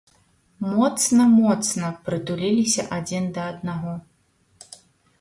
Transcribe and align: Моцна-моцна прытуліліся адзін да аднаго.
Моцна-моцна 0.69 1.87
прытуліліся 2.09 2.89
адзін 3.01 3.23
да 3.39 3.49
аднаго. 3.55 3.93